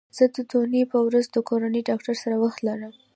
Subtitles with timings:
[0.17, 2.93] زه د دونۍ په ورځ د کورني ډاکټر سره وخت لرم